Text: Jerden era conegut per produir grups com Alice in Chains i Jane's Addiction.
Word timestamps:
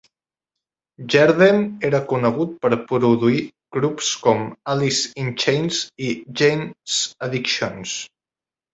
Jerden 1.15 1.59
era 1.89 1.99
conegut 2.13 2.55
per 2.65 2.73
produir 2.93 3.37
grups 3.79 4.11
com 4.25 4.43
Alice 4.77 5.15
in 5.27 5.33
Chains 5.47 5.81
i 6.11 6.13
Jane's 6.43 7.01
Addiction. 7.31 7.83